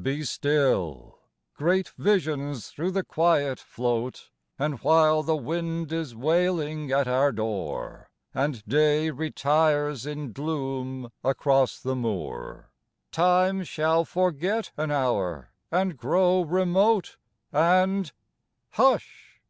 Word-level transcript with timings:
Be 0.00 0.22
still 0.22 1.18
great 1.54 1.88
visions 1.98 2.68
through 2.68 2.92
the 2.92 3.02
quiet 3.02 3.58
float, 3.58 4.30
And 4.56 4.78
while 4.78 5.24
the 5.24 5.34
wind 5.34 5.90
is 5.90 6.14
wailing 6.14 6.92
at 6.92 7.08
our 7.08 7.32
door, 7.32 8.08
And 8.32 8.64
day 8.64 9.10
retires 9.10 10.06
in 10.06 10.30
gloom 10.32 11.10
across 11.24 11.80
the 11.80 11.96
moor, 11.96 12.70
Time 13.10 13.64
shall 13.64 14.04
forget 14.04 14.70
an 14.76 14.92
hour 14.92 15.50
and 15.72 15.96
grow 15.96 16.42
remote 16.42 17.16
And 17.50 18.12
Hush 18.74 19.40